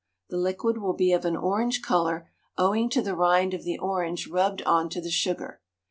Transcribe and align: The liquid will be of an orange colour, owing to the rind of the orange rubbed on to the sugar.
The 0.31 0.37
liquid 0.37 0.79
will 0.79 0.95
be 0.95 1.13
of 1.13 1.25
an 1.25 1.37
orange 1.37 1.83
colour, 1.83 2.27
owing 2.57 2.89
to 2.89 3.03
the 3.03 3.15
rind 3.15 3.53
of 3.53 3.63
the 3.63 3.77
orange 3.77 4.27
rubbed 4.27 4.63
on 4.63 4.89
to 4.89 4.99
the 4.99 5.11
sugar. 5.11 5.61